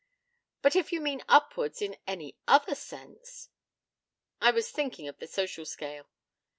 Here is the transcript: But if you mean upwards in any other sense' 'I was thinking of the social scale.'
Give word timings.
But 0.63 0.75
if 0.75 0.91
you 0.91 0.99
mean 0.99 1.21
upwards 1.29 1.79
in 1.79 1.95
any 2.07 2.35
other 2.47 2.73
sense' 2.73 3.49
'I 4.41 4.49
was 4.49 4.71
thinking 4.71 5.07
of 5.07 5.19
the 5.19 5.27
social 5.27 5.63
scale.' 5.63 6.09